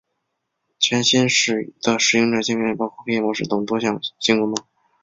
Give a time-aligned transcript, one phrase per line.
[0.79, 1.21] 全新
[1.79, 4.65] 的使用者界面包括黑夜模式等多项新功能。